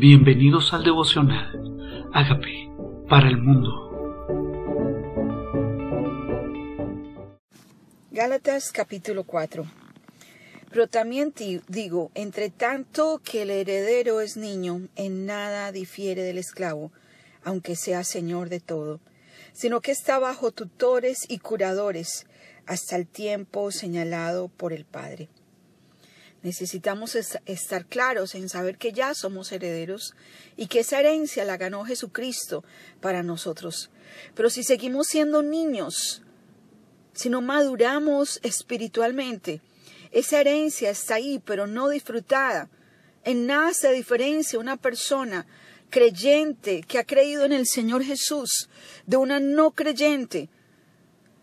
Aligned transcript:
Bienvenidos 0.00 0.72
al 0.72 0.82
devocional. 0.82 2.08
Hágame 2.14 2.72
para 3.06 3.28
el 3.28 3.36
mundo. 3.36 3.68
Gálatas 8.10 8.72
capítulo 8.72 9.24
4. 9.24 9.66
Pero 10.70 10.86
también 10.86 11.34
digo, 11.68 12.10
entre 12.14 12.48
tanto 12.48 13.20
que 13.22 13.42
el 13.42 13.50
heredero 13.50 14.22
es 14.22 14.38
niño, 14.38 14.88
en 14.96 15.26
nada 15.26 15.70
difiere 15.70 16.22
del 16.22 16.38
esclavo, 16.38 16.92
aunque 17.44 17.76
sea 17.76 18.02
señor 18.02 18.48
de 18.48 18.60
todo, 18.60 19.00
sino 19.52 19.82
que 19.82 19.92
está 19.92 20.18
bajo 20.18 20.50
tutores 20.50 21.26
y 21.28 21.40
curadores 21.40 22.24
hasta 22.64 22.96
el 22.96 23.06
tiempo 23.06 23.70
señalado 23.70 24.48
por 24.48 24.72
el 24.72 24.86
Padre. 24.86 25.28
Necesitamos 26.42 27.16
estar 27.16 27.84
claros 27.84 28.34
en 28.34 28.48
saber 28.48 28.78
que 28.78 28.92
ya 28.92 29.14
somos 29.14 29.52
herederos 29.52 30.14
y 30.56 30.68
que 30.68 30.80
esa 30.80 30.98
herencia 30.98 31.44
la 31.44 31.58
ganó 31.58 31.84
Jesucristo 31.84 32.64
para 33.00 33.22
nosotros. 33.22 33.90
Pero 34.34 34.48
si 34.48 34.64
seguimos 34.64 35.08
siendo 35.08 35.42
niños, 35.42 36.22
si 37.12 37.28
no 37.28 37.42
maduramos 37.42 38.40
espiritualmente, 38.42 39.60
esa 40.12 40.40
herencia 40.40 40.90
está 40.90 41.16
ahí, 41.16 41.42
pero 41.44 41.66
no 41.66 41.88
disfrutada. 41.88 42.70
En 43.22 43.46
nada 43.46 43.74
se 43.74 43.92
diferencia 43.92 44.58
una 44.58 44.78
persona 44.78 45.46
creyente 45.90 46.82
que 46.88 46.98
ha 46.98 47.04
creído 47.04 47.44
en 47.44 47.52
el 47.52 47.66
Señor 47.66 48.02
Jesús 48.02 48.70
de 49.06 49.18
una 49.18 49.40
no 49.40 49.72
creyente 49.72 50.48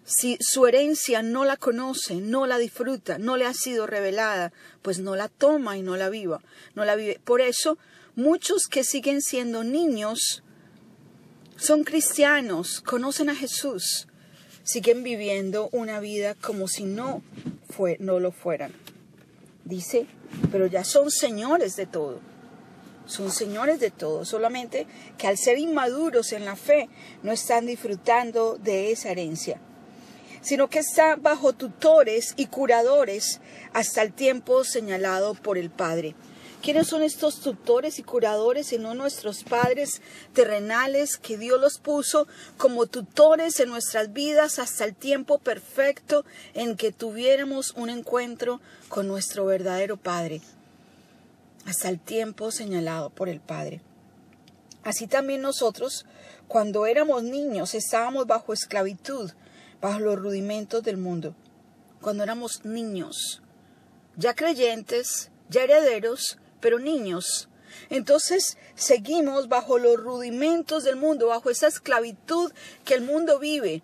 si 0.08 0.38
su 0.40 0.66
herencia 0.68 1.22
no 1.22 1.44
la 1.44 1.58
conoce, 1.58 2.16
no 2.16 2.48
la 2.48 2.58
disfruta, 2.58 3.18
no 3.18 3.36
le 3.36 3.46
ha 3.46 3.54
sido 3.54 3.88
revelada, 3.88 4.54
pues 4.82 5.00
no 5.00 5.18
la 5.18 5.28
toma 5.28 5.78
y 5.78 5.82
no 5.82 5.98
la 5.98 6.10
viva, 6.10 6.42
no 6.76 6.86
la 6.86 6.96
vive. 6.96 7.20
Por 7.26 7.42
eso, 7.42 7.78
muchos 8.16 8.68
que 8.68 8.86
siguen 8.86 9.22
siendo 9.22 9.66
niños 9.66 10.44
son 11.58 11.84
cristianos, 11.84 12.80
conocen 12.80 13.30
a 13.30 13.36
Jesús, 13.36 14.08
siguen 14.64 15.04
viviendo 15.04 15.68
una 15.74 16.00
vida 16.00 16.36
como 16.36 16.70
si 16.70 16.86
no, 16.86 17.22
fue, 17.70 17.98
no 18.00 18.22
lo 18.22 18.32
fueran. 18.32 18.72
Dice, 19.66 20.08
pero 20.54 20.68
ya 20.68 20.86
son 20.86 21.12
señores 21.12 21.76
de 21.76 21.86
todo. 21.86 22.22
Son 23.08 23.30
señores 23.30 23.82
de 23.82 23.92
todo, 23.92 24.24
solamente 24.24 24.88
que 25.18 25.28
al 25.28 25.38
ser 25.38 25.58
inmaduros 25.58 26.32
en 26.32 26.46
la 26.46 26.56
fe 26.56 26.88
no 27.24 27.34
están 27.34 27.66
disfrutando 27.66 28.58
de 28.58 28.92
esa 28.92 29.12
herencia 29.12 29.60
sino 30.42 30.70
que 30.70 30.80
está 30.80 31.16
bajo 31.16 31.54
tutores 31.54 32.34
y 32.38 32.48
curadores 32.48 33.42
hasta 33.74 34.02
el 34.02 34.14
tiempo 34.14 34.64
señalado 34.64 35.34
por 35.34 35.58
el 35.58 35.70
Padre. 35.70 36.16
¿Quiénes 36.62 36.88
son 36.88 37.04
estos 37.04 37.40
tutores 37.40 38.00
y 38.00 38.04
curadores 38.04 38.68
sino 38.68 38.96
nuestros 38.96 39.44
padres 39.44 40.02
terrenales 40.34 41.18
que 41.18 41.38
Dios 41.38 41.62
los 41.62 41.78
puso 41.78 42.28
como 42.58 42.88
tutores 42.88 43.60
en 43.60 43.70
nuestras 43.70 44.12
vidas 44.12 44.58
hasta 44.58 44.84
el 44.84 44.96
tiempo 44.96 45.38
perfecto 45.38 46.26
en 46.56 46.76
que 46.76 46.92
tuviéramos 46.92 47.72
un 47.76 47.90
encuentro 47.90 48.60
con 48.90 49.08
nuestro 49.08 49.46
verdadero 49.46 49.98
Padre? 49.98 50.42
Hasta 51.66 51.90
el 51.90 52.00
tiempo 52.00 52.52
señalado 52.52 53.12
por 53.12 53.30
el 53.30 53.40
Padre. 53.40 53.82
Así 54.84 55.06
también 55.06 55.42
nosotros, 55.42 56.06
cuando 56.48 56.86
éramos 56.86 57.24
niños, 57.24 57.76
estábamos 57.76 58.26
bajo 58.26 58.52
esclavitud 58.52 59.32
bajo 59.82 60.00
los 60.00 60.20
rudimentos 60.20 60.84
del 60.84 60.98
mundo, 60.98 61.36
cuando 62.02 62.24
éramos 62.24 62.66
niños, 62.66 63.42
ya 64.16 64.34
creyentes, 64.34 65.30
ya 65.50 65.64
herederos, 65.64 66.38
pero 66.60 66.80
niños. 66.80 67.50
Entonces 67.90 68.58
seguimos 68.76 69.48
bajo 69.50 69.78
los 69.78 69.98
rudimentos 69.98 70.84
del 70.84 70.96
mundo, 70.96 71.28
bajo 71.28 71.50
esa 71.50 71.68
esclavitud 71.68 72.52
que 72.86 72.96
el 72.96 73.02
mundo 73.02 73.40
vive. 73.40 73.84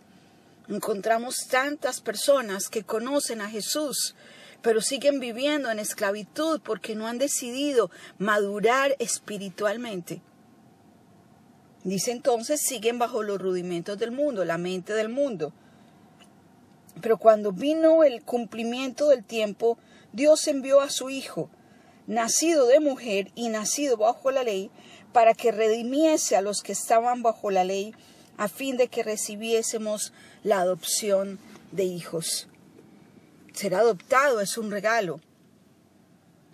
Encontramos 0.68 1.48
tantas 1.50 2.02
personas 2.02 2.70
que 2.70 2.84
conocen 2.84 3.42
a 3.42 3.50
Jesús, 3.50 4.16
pero 4.62 4.82
siguen 4.82 5.20
viviendo 5.20 5.70
en 5.70 5.80
esclavitud 5.80 6.62
porque 6.64 6.96
no 6.96 7.08
han 7.08 7.18
decidido 7.18 7.92
madurar 8.18 8.96
espiritualmente. 9.00 10.22
Dice 11.84 12.12
entonces, 12.12 12.62
siguen 12.62 12.98
bajo 12.98 13.24
los 13.24 13.42
rudimentos 13.42 14.00
del 14.00 14.12
mundo, 14.12 14.46
la 14.46 14.58
mente 14.58 14.94
del 14.94 15.10
mundo. 15.10 15.54
Pero 17.04 17.18
cuando 17.18 17.52
vino 17.52 18.06
el 18.06 18.24
cumplimiento 18.24 19.10
del 19.10 19.26
tiempo, 19.26 19.78
Dios 20.14 20.48
envió 20.48 20.80
a 20.80 20.90
su 20.90 21.10
Hijo, 21.10 21.50
nacido 22.08 22.66
de 22.66 22.80
mujer 22.80 23.30
y 23.36 23.50
nacido 23.50 23.98
bajo 23.98 24.32
la 24.32 24.44
ley, 24.44 24.72
para 25.12 25.34
que 25.34 25.52
redimiese 25.52 26.38
a 26.38 26.42
los 26.42 26.64
que 26.64 26.72
estaban 26.72 27.22
bajo 27.22 27.52
la 27.52 27.66
ley, 27.66 27.94
a 28.38 28.48
fin 28.48 28.78
de 28.78 28.88
que 28.88 29.04
recibiésemos 29.04 30.14
la 30.44 30.62
adopción 30.62 31.40
de 31.74 31.84
hijos. 31.84 32.48
Ser 33.52 33.76
adoptado 33.76 34.40
es 34.40 34.58
un 34.58 34.72
regalo. 34.72 35.20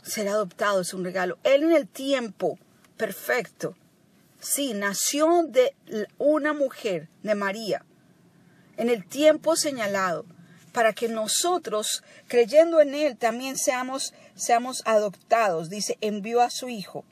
Ser 0.02 0.30
adoptado 0.30 0.82
es 0.82 0.96
un 0.96 1.04
regalo. 1.04 1.38
Él 1.44 1.62
en 1.62 1.74
el 1.74 1.88
tiempo 1.88 2.58
perfecto, 2.98 3.76
sí, 4.40 4.74
nació 4.74 5.44
de 5.48 5.76
una 6.18 6.54
mujer, 6.54 7.08
de 7.22 7.36
María, 7.36 7.86
en 8.78 8.90
el 8.90 9.06
tiempo 9.06 9.56
señalado, 9.56 10.26
para 10.72 10.94
que 10.94 11.10
nosotros, 11.10 12.04
creyendo 12.28 12.82
en 12.82 12.94
Él, 12.94 13.18
también 13.18 13.58
seamos, 13.58 14.14
seamos 14.36 14.82
adoptados. 14.86 15.70
Dice, 15.70 15.98
envió 16.02 16.42
a 16.42 16.50
su 16.50 16.70
Hijo, 16.70 17.04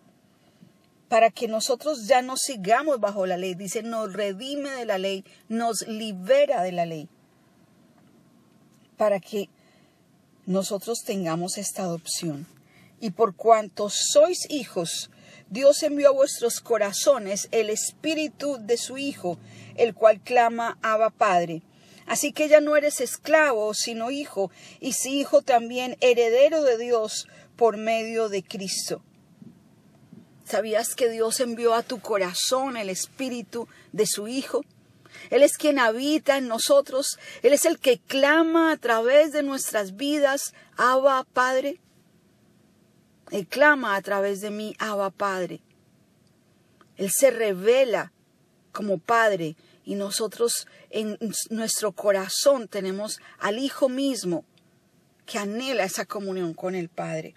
para 1.10 1.30
que 1.32 1.48
nosotros 1.48 2.08
ya 2.08 2.22
no 2.22 2.38
sigamos 2.38 3.00
bajo 3.00 3.26
la 3.26 3.38
ley. 3.38 3.56
Dice, 3.56 3.84
nos 3.84 4.14
redime 4.14 4.72
de 4.72 4.86
la 4.86 4.98
ley, 4.98 5.26
nos 5.48 5.88
libera 5.88 6.62
de 6.62 6.72
la 6.72 6.86
ley, 6.86 7.10
para 8.98 9.20
que 9.20 9.50
nosotros 10.46 11.04
tengamos 11.04 11.58
esta 11.58 11.84
adopción. 11.84 12.48
Y 13.00 13.12
por 13.12 13.36
cuanto 13.36 13.90
sois 13.90 14.50
hijos, 14.50 15.12
Dios 15.50 15.84
envió 15.84 16.10
a 16.10 16.14
vuestros 16.14 16.60
corazones 16.60 17.48
el 17.52 17.70
espíritu 17.70 18.58
de 18.60 18.78
su 18.78 18.98
Hijo, 18.98 19.38
el 19.76 19.94
cual 19.94 20.20
clama 20.20 20.78
Abba 20.82 21.10
Padre. 21.10 21.62
Así 22.08 22.32
que 22.32 22.48
ya 22.48 22.62
no 22.62 22.76
eres 22.76 23.02
esclavo, 23.02 23.74
sino 23.74 24.12
hijo, 24.12 24.50
y 24.80 24.94
si 24.94 25.20
hijo 25.20 25.42
también 25.42 25.98
heredero 26.00 26.64
de 26.64 26.78
Dios 26.78 27.28
por 27.58 27.78
medio 27.78 28.30
de 28.30 28.44
Cristo. 28.44 29.02
¿Sabías 30.46 30.96
que 30.96 31.10
Dios 31.10 31.42
envió 31.42 31.74
a 31.74 31.84
tu 31.84 32.00
corazón 32.00 32.78
el 32.78 32.90
espíritu 32.90 33.68
de 33.92 34.06
su 34.06 34.30
Hijo? 34.30 34.64
Él 35.30 35.44
es 35.44 35.58
quien 35.58 35.78
habita 35.78 36.38
en 36.38 36.48
nosotros, 36.48 37.20
Él 37.44 37.52
es 37.52 37.66
el 37.66 37.80
que 37.80 38.00
clama 38.00 38.72
a 38.72 38.78
través 38.78 39.34
de 39.34 39.44
nuestras 39.44 39.98
vidas, 39.98 40.54
Abba 40.78 41.26
Padre. 41.26 41.82
Él 43.32 43.46
clama 43.46 43.98
a 43.98 44.02
través 44.02 44.40
de 44.40 44.52
mí, 44.52 44.74
Abba 44.80 45.10
Padre. 45.10 45.60
Él 46.96 47.12
se 47.12 47.30
revela 47.30 48.14
como 48.72 49.00
Padre 49.00 49.58
y 49.88 49.96
nosotros 49.96 50.68
en 50.90 51.18
nuestro 51.50 51.94
corazón 51.94 52.68
tenemos 52.68 53.22
al 53.40 53.58
Hijo 53.58 53.88
mismo 53.88 54.44
que 55.26 55.38
anhela 55.38 55.86
esa 55.86 56.06
comunión 56.06 56.54
con 56.54 56.76
el 56.76 56.90
Padre. 56.90 57.36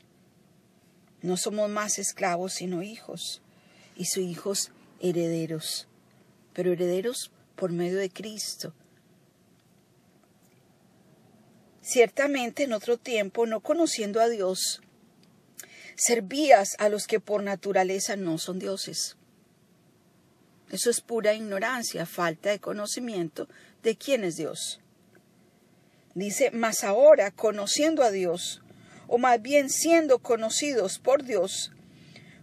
No 1.22 1.36
somos 1.36 1.70
más 1.70 2.00
esclavos 2.00 2.54
sino 2.54 2.82
hijos 2.82 3.40
y 3.96 4.06
sus 4.06 4.24
hijos 4.24 4.72
herederos, 4.98 5.86
pero 6.52 6.72
herederos 6.72 7.30
por 7.54 7.70
medio 7.70 7.98
de 7.98 8.10
Cristo. 8.10 8.74
Ciertamente 11.82 12.64
en 12.64 12.72
otro 12.72 12.96
tiempo, 12.96 13.46
no 13.46 13.60
conociendo 13.60 14.20
a 14.20 14.28
Dios, 14.28 14.80
servías 15.94 16.74
a 16.80 16.88
los 16.88 17.06
que 17.06 17.20
por 17.20 17.44
naturaleza 17.44 18.16
no 18.16 18.38
son 18.38 18.58
dioses. 18.58 19.16
Eso 20.70 20.88
es 20.88 21.00
pura 21.00 21.34
ignorancia, 21.34 22.06
falta 22.06 22.50
de 22.50 22.60
conocimiento 22.60 23.48
de 23.82 23.96
quién 23.96 24.22
es 24.22 24.36
Dios. 24.36 24.80
Dice, 26.14 26.50
mas 26.52 26.84
ahora, 26.84 27.30
conociendo 27.32 28.02
a 28.02 28.10
Dios, 28.10 28.62
o 29.08 29.18
más 29.18 29.42
bien 29.42 29.68
siendo 29.68 30.20
conocidos 30.20 31.00
por 31.00 31.24
Dios, 31.24 31.72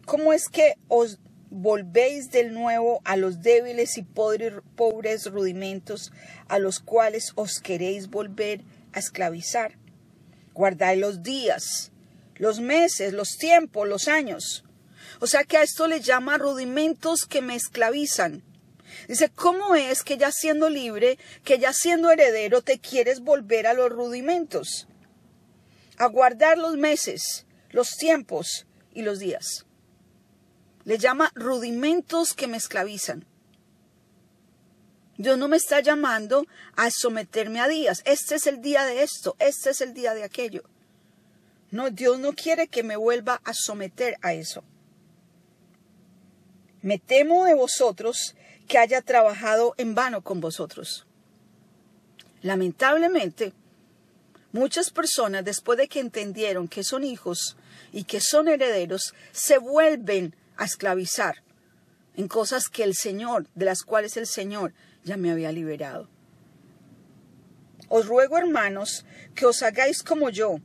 ¿cómo 0.06 0.34
es 0.34 0.50
que 0.50 0.76
os 0.90 1.20
volvéis 1.50 2.30
del 2.30 2.54
nuevo 2.54 3.02
a 3.06 3.16
los 3.16 3.42
débiles 3.42 3.98
y 3.98 4.04
pobres 4.04 5.32
rudimentos 5.32 6.12
a 6.50 6.60
los 6.60 6.80
cuales 6.80 7.32
os 7.36 7.60
queréis 7.60 8.10
volver 8.10 8.62
a 8.92 9.00
esclavizar? 9.00 9.78
Guardáis 10.54 11.00
los 11.00 11.24
días, 11.24 11.92
los 12.36 12.60
meses, 12.60 13.14
los 13.14 13.38
tiempos, 13.38 13.88
los 13.88 14.10
años. 14.10 14.66
O 15.20 15.28
sea 15.28 15.44
que 15.44 15.58
a 15.58 15.64
esto 15.64 15.88
le 15.88 16.02
llama 16.02 16.38
rudimentos 16.38 17.26
que 17.26 17.42
me 17.42 17.56
esclavizan. 17.56 18.44
Dice, 19.08 19.30
¿cómo 19.30 19.76
es 19.76 20.04
que 20.04 20.18
ya 20.18 20.32
siendo 20.32 20.70
libre, 20.70 21.18
que 21.44 21.60
ya 21.60 21.74
siendo 21.74 22.12
heredero, 22.12 22.62
te 22.62 22.80
quieres 22.80 23.22
volver 23.22 23.68
a 23.68 23.74
los 23.74 23.90
rudimentos? 23.90 24.88
A 25.98 26.08
guardar 26.08 26.58
los 26.58 26.78
meses, 26.78 27.46
los 27.70 27.92
tiempos 27.98 28.66
y 28.94 29.02
los 29.02 29.20
días. 29.20 29.66
Le 30.84 30.98
llama 30.98 31.32
rudimentos 31.36 32.34
que 32.34 32.48
me 32.48 32.58
esclavizan. 32.58 33.26
Dios 35.18 35.38
no 35.38 35.48
me 35.48 35.58
está 35.58 35.80
llamando 35.82 36.46
a 36.76 36.92
someterme 36.92 37.60
a 37.60 37.68
días. 37.68 38.04
Este 38.06 38.36
es 38.36 38.46
el 38.46 38.62
día 38.62 38.86
de 38.86 39.02
esto, 39.02 39.36
este 39.40 39.72
es 39.72 39.82
el 39.82 39.94
día 39.94 40.14
de 40.14 40.24
aquello. 40.24 40.64
No, 41.72 41.90
Dios 41.90 42.20
no 42.20 42.34
quiere 42.34 42.68
que 42.68 42.84
me 42.84 42.96
vuelva 42.96 43.42
a 43.44 43.54
someter 43.54 44.18
a 44.22 44.34
eso. 44.34 44.64
Me 46.82 47.00
temo 47.00 47.46
de 47.46 47.54
vosotros 47.54 48.36
que 48.68 48.78
haya 48.78 49.02
trabajado 49.02 49.74
en 49.78 49.96
vano 49.96 50.22
con 50.22 50.42
vosotros. 50.42 51.06
Lamentablemente, 52.42 53.54
muchas 54.52 54.92
personas, 54.92 55.44
después 55.44 55.78
de 55.78 55.88
que 55.88 56.00
entendieron 56.00 56.68
que 56.68 56.84
son 56.84 57.04
hijos 57.04 57.58
y 57.92 58.04
que 58.04 58.22
son 58.22 58.48
herederos, 58.48 59.14
se 59.32 59.58
vuelven 59.58 60.36
a 60.56 60.66
esclavizar 60.66 61.44
en 62.16 62.28
cosas 62.28 62.68
que 62.68 62.84
el 62.84 62.96
Señor, 62.96 63.48
de 63.56 63.66
las 63.66 63.84
cuales 63.84 64.18
el 64.18 64.28
Señor 64.28 64.74
ya 65.04 65.18
me 65.18 65.32
había 65.32 65.52
liberado. 65.52 66.10
Os 67.90 68.08
ruego, 68.08 68.38
hermanos, 68.38 69.06
que 69.34 69.46
os 69.46 69.64
hagáis 69.64 70.04
como 70.04 70.30
yo, 70.30 70.58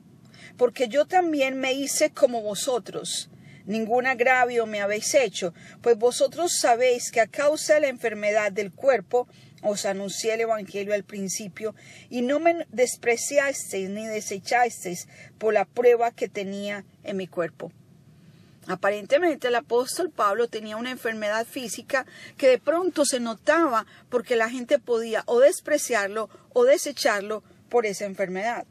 porque 0.56 0.88
yo 0.88 1.06
también 1.06 1.58
me 1.58 1.72
hice 1.72 2.10
como 2.10 2.42
vosotros. 2.42 3.28
Ningún 3.66 4.06
agravio 4.06 4.66
me 4.66 4.80
habéis 4.80 5.14
hecho, 5.14 5.54
pues 5.80 5.96
vosotros 5.96 6.52
sabéis 6.58 7.10
que 7.10 7.20
a 7.20 7.26
causa 7.26 7.74
de 7.74 7.82
la 7.82 7.88
enfermedad 7.88 8.52
del 8.52 8.72
cuerpo 8.72 9.28
os 9.62 9.86
anuncié 9.86 10.34
el 10.34 10.40
Evangelio 10.40 10.92
al 10.92 11.04
principio, 11.04 11.74
y 12.10 12.22
no 12.22 12.40
me 12.40 12.66
despreciasteis 12.70 13.88
ni 13.88 14.06
desechasteis 14.06 15.06
por 15.38 15.54
la 15.54 15.64
prueba 15.64 16.10
que 16.10 16.28
tenía 16.28 16.84
en 17.04 17.16
mi 17.16 17.28
cuerpo. 17.28 17.70
Aparentemente 18.66 19.48
el 19.48 19.56
apóstol 19.56 20.10
Pablo 20.10 20.48
tenía 20.48 20.76
una 20.76 20.90
enfermedad 20.90 21.46
física 21.46 22.06
que 22.36 22.48
de 22.48 22.58
pronto 22.58 23.04
se 23.04 23.18
notaba 23.18 23.86
porque 24.08 24.36
la 24.36 24.50
gente 24.50 24.78
podía 24.78 25.24
o 25.26 25.40
despreciarlo 25.40 26.28
o 26.52 26.64
desecharlo 26.64 27.42
por 27.68 27.86
esa 27.86 28.04
enfermedad. 28.04 28.64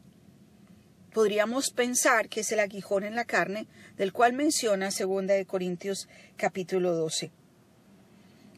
Podríamos 1.12 1.70
pensar 1.70 2.30
que 2.30 2.40
es 2.40 2.52
el 2.52 2.60
aguijón 2.60 3.04
en 3.04 3.14
la 3.14 3.26
carne, 3.26 3.66
del 3.96 4.14
cual 4.14 4.32
menciona 4.32 4.88
2 4.88 5.26
de 5.26 5.44
Corintios 5.44 6.08
capítulo 6.36 6.94
12. 6.94 7.30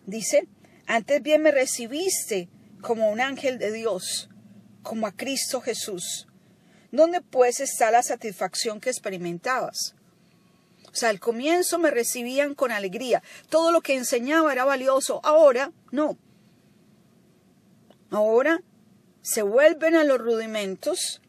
Dice, 0.06 0.46
antes 0.86 1.20
bien 1.20 1.42
me 1.42 1.50
recibiste 1.50 2.48
como 2.80 3.10
un 3.10 3.20
ángel 3.20 3.58
de 3.58 3.72
Dios, 3.72 4.28
como 4.82 5.08
a 5.08 5.12
Cristo 5.12 5.60
Jesús. 5.60 6.28
¿Dónde 6.92 7.22
pues 7.22 7.58
está 7.58 7.90
la 7.90 8.04
satisfacción 8.04 8.80
que 8.80 8.90
experimentabas? 8.90 9.96
O 10.92 10.94
sea, 10.94 11.08
al 11.08 11.18
comienzo 11.18 11.80
me 11.80 11.90
recibían 11.90 12.54
con 12.54 12.70
alegría. 12.70 13.20
Todo 13.48 13.72
lo 13.72 13.80
que 13.80 13.96
enseñaba 13.96 14.52
era 14.52 14.64
valioso. 14.64 15.20
Ahora, 15.24 15.72
no. 15.90 16.16
Ahora 18.10 18.62
se 19.22 19.42
vuelven 19.42 19.96
a 19.96 20.04
los 20.04 20.18
rudimentos 20.18 21.20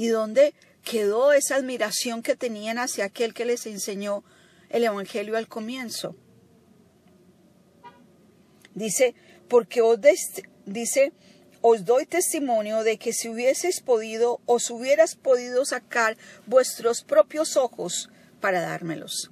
y 0.00 0.08
donde 0.08 0.54
quedó 0.82 1.34
esa 1.34 1.56
admiración 1.56 2.22
que 2.22 2.34
tenían 2.34 2.78
hacia 2.78 3.04
aquel 3.04 3.34
que 3.34 3.44
les 3.44 3.66
enseñó 3.66 4.24
el 4.70 4.84
Evangelio 4.84 5.36
al 5.36 5.46
comienzo. 5.46 6.16
Dice, 8.74 9.14
porque 9.46 9.82
os, 9.82 9.98
dice, 10.64 11.12
os 11.60 11.84
doy 11.84 12.06
testimonio 12.06 12.82
de 12.82 12.96
que 12.96 13.12
si 13.12 13.28
hubieseis 13.28 13.82
podido, 13.82 14.40
os 14.46 14.70
hubieras 14.70 15.16
podido 15.16 15.66
sacar 15.66 16.16
vuestros 16.46 17.02
propios 17.02 17.58
ojos 17.58 18.08
para 18.40 18.62
dármelos. 18.62 19.30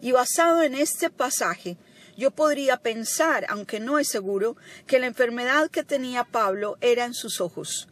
Y 0.00 0.12
basado 0.12 0.62
en 0.62 0.76
este 0.76 1.10
pasaje, 1.10 1.76
yo 2.16 2.30
podría 2.30 2.78
pensar, 2.78 3.44
aunque 3.50 3.80
no 3.80 3.98
es 3.98 4.08
seguro, 4.08 4.56
que 4.86 4.98
la 4.98 5.08
enfermedad 5.08 5.70
que 5.70 5.84
tenía 5.84 6.24
Pablo 6.24 6.78
era 6.80 7.04
en 7.04 7.12
sus 7.12 7.42
ojos. 7.42 7.88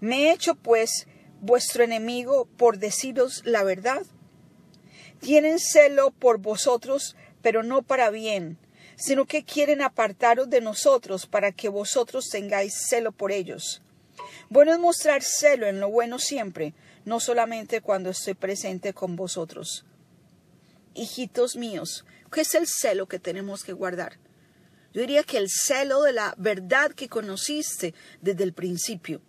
Me 0.00 0.24
he 0.24 0.32
hecho, 0.32 0.54
pues, 0.54 1.06
vuestro 1.40 1.84
enemigo 1.84 2.46
por 2.56 2.78
deciros 2.78 3.42
la 3.44 3.64
verdad. 3.64 4.02
Tienen 5.20 5.58
celo 5.58 6.10
por 6.10 6.38
vosotros, 6.38 7.16
pero 7.42 7.62
no 7.62 7.82
para 7.82 8.10
bien, 8.10 8.58
sino 8.96 9.26
que 9.26 9.44
quieren 9.44 9.82
apartaros 9.82 10.50
de 10.50 10.60
nosotros 10.60 11.26
para 11.26 11.52
que 11.52 11.68
vosotros 11.68 12.28
tengáis 12.30 12.74
celo 12.88 13.12
por 13.12 13.32
ellos. 13.32 13.82
Bueno 14.48 14.72
es 14.72 14.78
mostrar 14.78 15.22
celo 15.22 15.66
en 15.66 15.80
lo 15.80 15.90
bueno 15.90 16.18
siempre, 16.18 16.74
no 17.04 17.20
solamente 17.20 17.80
cuando 17.80 18.10
estoy 18.10 18.34
presente 18.34 18.92
con 18.94 19.16
vosotros. 19.16 19.84
Hijitos 20.94 21.56
míos, 21.56 22.04
¿qué 22.30 22.42
es 22.42 22.54
el 22.54 22.66
celo 22.66 23.06
que 23.06 23.18
tenemos 23.18 23.64
que 23.64 23.72
guardar? 23.72 24.18
Yo 24.92 25.00
diría 25.00 25.24
que 25.24 25.38
el 25.38 25.48
celo 25.50 26.02
de 26.02 26.12
la 26.12 26.34
verdad 26.38 26.92
que 26.92 27.08
conociste 27.08 27.94
desde 28.20 28.44
el 28.44 28.52
principio. 28.52 29.20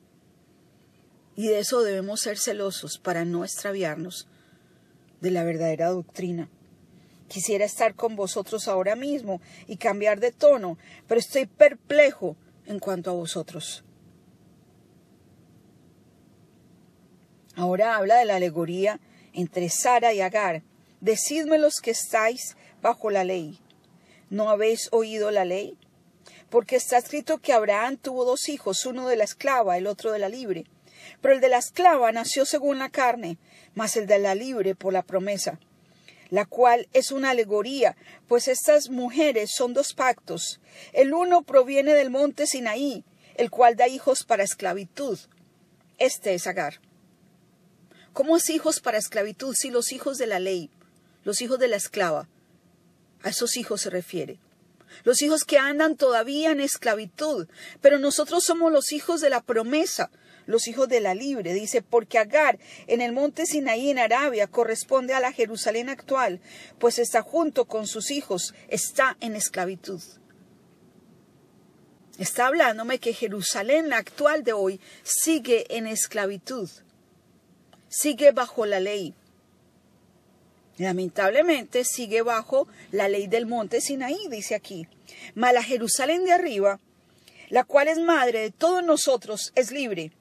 Y 1.35 1.47
de 1.47 1.59
eso 1.59 1.81
debemos 1.81 2.21
ser 2.21 2.37
celosos 2.37 2.97
para 2.97 3.25
no 3.25 3.43
extraviarnos 3.43 4.27
de 5.21 5.31
la 5.31 5.43
verdadera 5.43 5.89
doctrina. 5.89 6.49
Quisiera 7.27 7.65
estar 7.65 7.95
con 7.95 8.15
vosotros 8.15 8.67
ahora 8.67 8.95
mismo 8.95 9.41
y 9.67 9.77
cambiar 9.77 10.19
de 10.19 10.31
tono, 10.31 10.77
pero 11.07 11.19
estoy 11.19 11.47
perplejo 11.47 12.35
en 12.65 12.79
cuanto 12.79 13.09
a 13.09 13.13
vosotros. 13.13 13.83
Ahora 17.55 17.95
habla 17.95 18.17
de 18.17 18.25
la 18.25 18.35
alegoría 18.35 18.99
entre 19.33 19.69
Sara 19.69 20.13
y 20.13 20.21
Agar. 20.21 20.61
Decidme 21.01 21.57
los 21.57 21.75
que 21.81 21.91
estáis 21.91 22.55
bajo 22.81 23.09
la 23.09 23.23
ley. 23.23 23.59
¿No 24.29 24.49
habéis 24.49 24.89
oído 24.91 25.31
la 25.31 25.45
ley? 25.45 25.77
Porque 26.49 26.75
está 26.75 26.97
escrito 26.97 27.39
que 27.39 27.53
Abraham 27.53 27.97
tuvo 27.97 28.25
dos 28.25 28.49
hijos, 28.49 28.85
uno 28.85 29.07
de 29.07 29.15
la 29.15 29.23
esclava, 29.23 29.77
el 29.77 29.87
otro 29.87 30.11
de 30.11 30.19
la 30.19 30.29
libre. 30.29 30.65
Pero 31.22 31.36
el 31.36 31.42
de 31.42 31.50
la 31.50 31.57
esclava 31.57 32.12
nació 32.12 32.46
según 32.46 32.80
la 32.80 32.90
carne, 32.90 33.38
mas 33.74 33.98
el 33.98 34.07
de 34.07 34.19
la 34.19 34.36
libre 34.36 34.75
por 34.75 34.94
la 34.94 35.04
promesa 35.04 35.60
la 36.30 36.46
cual 36.46 36.88
es 36.94 37.12
una 37.12 37.31
alegoría, 37.31 37.96
pues 38.28 38.48
estas 38.48 38.90
mujeres 38.90 39.52
son 39.56 39.74
dos 39.74 39.94
pactos. 39.94 40.60
El 40.94 41.13
uno 41.13 41.44
proviene 41.44 41.94
del 41.94 42.10
monte 42.10 42.48
Sinaí, 42.48 43.04
el 43.36 43.50
cual 43.50 43.75
da 43.75 43.88
hijos 43.88 44.24
para 44.24 44.44
esclavitud. 44.44 45.19
Este 45.98 46.34
es 46.34 46.48
Agar. 46.48 46.80
¿Cómo 48.13 48.38
es 48.38 48.50
hijos 48.50 48.80
para 48.80 48.98
esclavitud 48.98 49.56
si 49.56 49.69
los 49.69 49.92
hijos 49.92 50.18
de 50.18 50.28
la 50.28 50.40
ley, 50.40 50.69
los 51.24 51.42
hijos 51.42 51.59
de 51.59 51.68
la 51.68 51.76
esclava? 51.76 52.28
A 53.24 53.30
esos 53.30 53.57
hijos 53.57 53.81
se 53.81 53.90
refiere. 53.90 54.40
Los 55.04 55.21
hijos 55.21 55.44
que 55.44 55.57
andan 55.57 55.97
todavía 55.97 56.52
en 56.52 56.62
esclavitud, 56.62 57.47
pero 57.81 58.00
nosotros 58.00 58.45
somos 58.45 58.71
los 58.71 58.94
hijos 58.94 59.19
de 59.19 59.30
la 59.30 59.42
promesa, 59.42 60.09
los 60.45 60.68
hijos 60.68 60.87
de 60.87 60.99
la 60.99 61.14
libre. 61.14 61.54
Dice, 61.54 61.81
porque 61.81 62.18
Agar 62.18 62.59
en 62.87 63.02
el 63.02 63.11
monte 63.11 63.45
Sinaí 63.45 63.90
en 63.90 63.99
Arabia 63.99 64.47
corresponde 64.47 65.14
a 65.14 65.19
la 65.19 65.31
Jerusalén 65.31 65.90
actual, 65.90 66.40
pues 66.80 66.99
está 66.99 67.21
junto 67.21 67.66
con 67.66 67.87
sus 67.87 68.11
hijos, 68.11 68.54
está 68.68 69.18
en 69.19 69.35
esclavitud. 69.35 70.02
Está 72.18 72.47
hablándome 72.47 72.99
que 72.99 73.14
Jerusalén, 73.14 73.90
la 73.90 73.97
actual 73.97 74.44
de 74.44 74.54
hoy, 74.54 74.80
sigue 75.04 75.66
en 75.75 75.85
esclavitud, 75.85 76.69
sigue 77.90 78.31
bajo 78.31 78.66
la 78.66 78.80
ley. 78.80 79.14
Lamentablemente 80.78 81.83
sigue 81.83 82.21
bajo 82.21 82.68
la 82.92 83.07
ley 83.07 83.28
del 83.28 83.45
monte 83.45 83.81
Sinaí, 83.81 84.28
dice 84.30 84.56
aquí. 84.56 84.87
Mas 85.33 85.54
la 85.54 85.64
Jerusalén 85.64 86.25
de 86.25 86.33
arriba, 86.33 86.80
la 87.49 87.64
cual 87.64 87.87
es 87.87 87.99
madre 87.99 88.40
de 88.42 88.52
todos 88.52 88.83
nosotros, 88.83 89.52
es 89.56 89.71
libre 89.71 90.11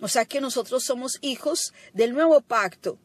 o 0.00 0.08
sea 0.08 0.24
que 0.24 0.40
nosotros 0.40 0.84
somos 0.84 1.18
hijos 1.20 1.72
del 1.94 2.12
nuevo 2.12 2.40
pacto, 2.40 2.98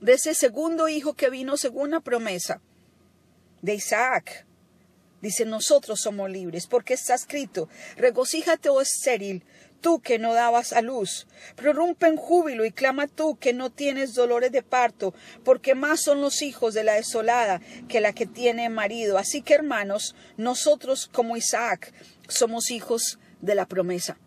de 0.00 0.14
ese 0.14 0.34
segundo 0.34 0.88
hijo 0.88 1.14
que 1.14 1.30
vino 1.30 1.56
según 1.56 1.90
la 1.90 2.00
promesa 2.00 2.60
de 3.62 3.74
Isaac. 3.74 4.46
Dice, 5.20 5.44
nosotros 5.44 6.00
somos 6.00 6.30
libres, 6.30 6.66
porque 6.66 6.94
está 6.94 7.14
escrito, 7.14 7.68
regocíjate, 7.96 8.70
oh 8.70 8.80
estéril, 8.80 9.44
tú 9.82 10.00
que 10.00 10.18
no 10.18 10.32
dabas 10.32 10.72
a 10.72 10.80
luz, 10.80 11.26
prorrumpe 11.56 12.06
en 12.06 12.16
júbilo 12.16 12.64
y 12.64 12.72
clama 12.72 13.06
tú 13.06 13.36
que 13.36 13.52
no 13.52 13.70
tienes 13.70 14.14
dolores 14.14 14.50
de 14.50 14.62
parto, 14.62 15.14
porque 15.44 15.74
más 15.74 16.00
son 16.00 16.22
los 16.22 16.40
hijos 16.40 16.72
de 16.72 16.84
la 16.84 16.94
desolada 16.94 17.60
que 17.88 18.00
la 18.00 18.14
que 18.14 18.26
tiene 18.26 18.70
marido. 18.70 19.18
Así 19.18 19.42
que, 19.42 19.54
hermanos, 19.54 20.14
nosotros 20.38 21.06
como 21.12 21.36
Isaac 21.36 21.92
somos 22.28 22.70
hijos 22.70 23.18
de 23.42 23.54
la 23.54 23.66
promesa. 23.66 24.18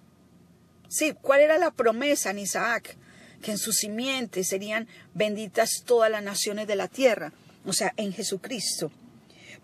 Sí, 0.88 1.14
¿cuál 1.22 1.42
era 1.42 1.58
la 1.58 1.72
promesa 1.72 2.32
en 2.32 2.40
Isaac? 2.40 2.98
Que 3.42 3.52
en 3.52 3.58
su 3.58 3.74
simiente 3.74 4.44
serían 4.44 4.88
benditas 5.14 5.84
todas 5.86 6.10
las 6.10 6.24
naciones 6.24 6.68
de 6.68 6.76
la 6.76 6.88
tierra, 6.88 7.34
o 7.66 7.74
sea, 7.74 7.94
en 7.98 8.14
Jesucristo. 8.14 8.92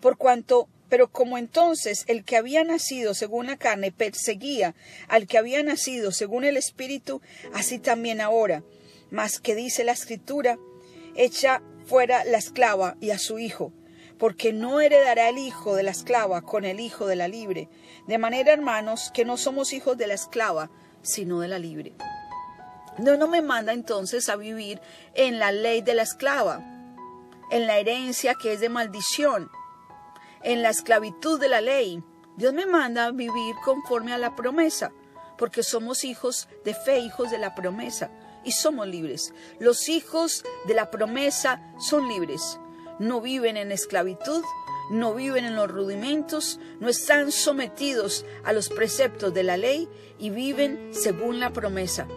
Por 0.00 0.16
cuanto, 0.16 0.68
pero 0.88 1.08
como 1.08 1.38
entonces 1.38 2.04
el 2.08 2.24
que 2.24 2.36
había 2.36 2.64
nacido 2.64 3.14
según 3.14 3.46
la 3.46 3.56
carne 3.56 3.92
perseguía 3.92 4.74
al 5.08 5.26
que 5.26 5.38
había 5.38 5.62
nacido 5.62 6.10
según 6.10 6.44
el 6.44 6.56
Espíritu, 6.56 7.22
así 7.54 7.78
también 7.78 8.20
ahora. 8.20 8.62
Mas 9.10 9.40
que 9.40 9.54
dice 9.54 9.84
la 9.84 9.92
Escritura, 9.92 10.58
echa 11.14 11.62
fuera 11.86 12.24
la 12.24 12.38
esclava 12.38 12.96
y 13.00 13.10
a 13.10 13.18
su 13.18 13.38
hijo, 13.38 13.72
porque 14.18 14.52
no 14.52 14.80
heredará 14.80 15.28
el 15.28 15.38
hijo 15.38 15.74
de 15.74 15.82
la 15.82 15.90
esclava 15.90 16.42
con 16.42 16.64
el 16.64 16.80
hijo 16.80 17.06
de 17.06 17.16
la 17.16 17.28
libre. 17.28 17.68
De 18.06 18.18
manera, 18.18 18.52
hermanos, 18.52 19.10
que 19.12 19.24
no 19.24 19.36
somos 19.36 19.72
hijos 19.72 19.96
de 19.96 20.06
la 20.06 20.14
esclava, 20.14 20.70
sino 21.02 21.40
de 21.40 21.48
la 21.48 21.58
libre. 21.58 21.94
No, 22.98 23.16
no 23.16 23.28
me 23.28 23.42
manda 23.42 23.72
entonces 23.72 24.28
a 24.28 24.36
vivir 24.36 24.80
en 25.14 25.38
la 25.38 25.52
ley 25.52 25.80
de 25.80 25.94
la 25.94 26.02
esclava, 26.02 26.60
en 27.50 27.66
la 27.66 27.78
herencia 27.78 28.34
que 28.34 28.52
es 28.52 28.60
de 28.60 28.68
maldición, 28.68 29.50
en 30.42 30.62
la 30.62 30.70
esclavitud 30.70 31.40
de 31.40 31.48
la 31.48 31.60
ley. 31.60 32.02
Dios 32.36 32.52
me 32.52 32.66
manda 32.66 33.06
a 33.06 33.10
vivir 33.10 33.54
conforme 33.64 34.12
a 34.12 34.18
la 34.18 34.36
promesa, 34.36 34.92
porque 35.38 35.62
somos 35.62 36.04
hijos 36.04 36.48
de 36.64 36.74
fe, 36.74 36.98
hijos 36.98 37.30
de 37.30 37.38
la 37.38 37.54
promesa, 37.54 38.10
y 38.44 38.52
somos 38.52 38.86
libres. 38.86 39.32
Los 39.58 39.88
hijos 39.88 40.44
de 40.66 40.74
la 40.74 40.90
promesa 40.90 41.60
son 41.78 42.08
libres. 42.08 42.58
No 42.98 43.20
viven 43.20 43.56
en 43.56 43.72
esclavitud, 43.72 44.42
no 44.90 45.14
viven 45.14 45.44
en 45.44 45.54
los 45.54 45.70
rudimentos, 45.70 46.58
no 46.80 46.88
están 46.88 47.30
sometidos 47.30 48.26
a 48.44 48.52
los 48.52 48.68
preceptos 48.68 49.32
de 49.32 49.44
la 49.44 49.56
ley 49.56 49.88
y 50.18 50.30
viven 50.30 50.90
según 50.90 51.38
la 51.38 51.52
promesa, 51.52 52.08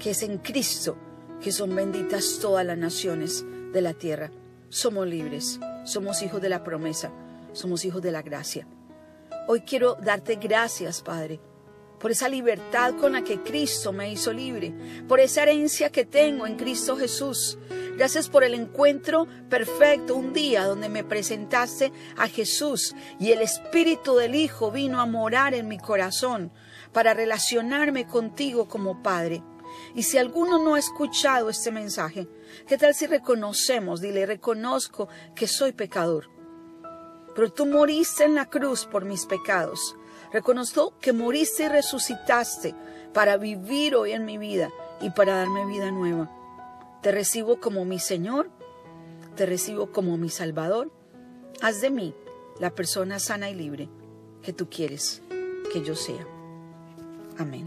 que 0.00 0.10
es 0.10 0.22
en 0.22 0.38
Cristo, 0.38 0.96
que 1.42 1.52
son 1.52 1.76
benditas 1.76 2.38
todas 2.40 2.64
las 2.64 2.78
naciones 2.78 3.44
de 3.72 3.82
la 3.82 3.92
tierra. 3.92 4.30
Somos 4.70 5.06
libres, 5.06 5.60
somos 5.84 6.22
hijos 6.22 6.40
de 6.40 6.48
la 6.48 6.64
promesa, 6.64 7.12
somos 7.52 7.84
hijos 7.84 8.00
de 8.00 8.12
la 8.12 8.22
gracia. 8.22 8.66
Hoy 9.46 9.60
quiero 9.60 9.96
darte 9.96 10.36
gracias, 10.36 11.02
Padre, 11.02 11.38
por 12.00 12.10
esa 12.10 12.28
libertad 12.28 12.94
con 12.98 13.12
la 13.12 13.22
que 13.22 13.42
Cristo 13.42 13.92
me 13.92 14.10
hizo 14.10 14.32
libre, 14.32 14.72
por 15.06 15.20
esa 15.20 15.42
herencia 15.42 15.90
que 15.90 16.06
tengo 16.06 16.46
en 16.46 16.56
Cristo 16.56 16.96
Jesús. 16.96 17.58
Gracias 17.96 18.28
por 18.28 18.44
el 18.44 18.54
encuentro 18.54 19.26
perfecto, 19.48 20.16
un 20.16 20.32
día 20.32 20.64
donde 20.64 20.88
me 20.88 21.04
presentaste 21.04 21.92
a 22.16 22.28
Jesús 22.28 22.94
y 23.18 23.32
el 23.32 23.42
Espíritu 23.42 24.16
del 24.16 24.34
Hijo 24.34 24.70
vino 24.70 25.00
a 25.00 25.06
morar 25.06 25.54
en 25.54 25.68
mi 25.68 25.78
corazón 25.78 26.52
para 26.92 27.14
relacionarme 27.14 28.06
contigo 28.06 28.68
como 28.68 29.02
Padre. 29.02 29.42
Y 29.94 30.02
si 30.02 30.18
alguno 30.18 30.58
no 30.58 30.74
ha 30.74 30.78
escuchado 30.78 31.48
este 31.48 31.70
mensaje, 31.70 32.28
¿qué 32.66 32.76
tal 32.76 32.94
si 32.94 33.06
reconocemos, 33.06 34.00
dile, 34.00 34.26
reconozco 34.26 35.08
que 35.34 35.46
soy 35.46 35.72
pecador? 35.72 36.30
Pero 37.34 37.52
tú 37.52 37.66
moriste 37.66 38.24
en 38.24 38.34
la 38.34 38.46
cruz 38.46 38.84
por 38.84 39.04
mis 39.04 39.24
pecados 39.24 39.96
Reconozco 40.32 40.94
que 40.98 41.12
moriste 41.12 41.64
y 41.64 41.68
resucitaste 41.68 42.74
para 43.12 43.36
vivir 43.36 43.94
hoy 43.94 44.12
en 44.12 44.24
mi 44.24 44.38
vida 44.38 44.70
y 45.02 45.10
para 45.10 45.36
darme 45.36 45.66
vida 45.66 45.90
nueva. 45.90 46.41
Te 47.02 47.10
recibo 47.10 47.58
como 47.58 47.84
mi 47.84 47.98
Señor, 47.98 48.48
te 49.36 49.44
recibo 49.44 49.90
como 49.90 50.16
mi 50.16 50.28
Salvador. 50.28 50.92
Haz 51.60 51.80
de 51.80 51.90
mí 51.90 52.14
la 52.60 52.70
persona 52.70 53.18
sana 53.18 53.50
y 53.50 53.54
libre 53.54 53.88
que 54.42 54.52
tú 54.52 54.68
quieres 54.68 55.20
que 55.72 55.82
yo 55.82 55.96
sea. 55.96 56.26
Amén. 57.38 57.66